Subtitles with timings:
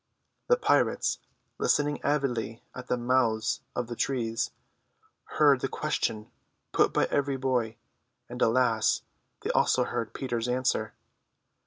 [0.47, 1.19] The pirates,
[1.59, 4.49] listening avidly at the mouths of the trees,
[5.37, 6.31] heard the question
[6.71, 7.77] put by every boy,
[8.27, 9.03] and alas,
[9.41, 10.95] they also heard Peter's answer.